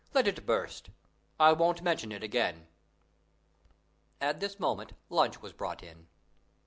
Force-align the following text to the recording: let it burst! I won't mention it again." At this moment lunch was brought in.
let 0.15 0.27
it 0.27 0.47
burst! 0.47 0.89
I 1.39 1.53
won't 1.53 1.83
mention 1.83 2.11
it 2.11 2.23
again." 2.23 2.65
At 4.19 4.39
this 4.39 4.59
moment 4.59 4.93
lunch 5.11 5.43
was 5.43 5.53
brought 5.53 5.83
in. 5.83 6.07